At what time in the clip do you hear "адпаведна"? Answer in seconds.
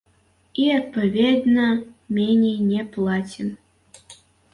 0.77-1.65